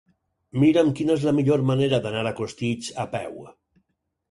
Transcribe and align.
Mira'm 0.61 0.89
quina 0.99 1.17
és 1.17 1.25
la 1.29 1.35
millor 1.41 1.65
manera 1.73 2.01
d'anar 2.07 2.25
a 2.31 2.33
Costitx 2.41 2.91
a 3.07 3.09
peu. 3.15 3.39